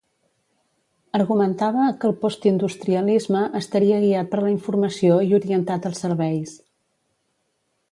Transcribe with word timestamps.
Argumentava 1.17 1.83
que 2.03 2.09
el 2.09 2.15
postindustrialisme 2.23 3.43
estaria 3.61 4.01
guiat 4.07 4.33
per 4.33 4.41
la 4.47 4.51
informació 4.55 5.21
i 5.29 5.39
orientat 5.41 5.89
als 5.91 6.05
serveis. 6.07 6.59